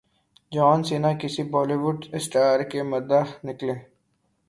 [0.51, 3.75] جان Cena کس Bollywood star کے مداح نکلے